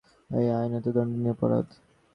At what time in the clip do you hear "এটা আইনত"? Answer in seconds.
0.31-0.85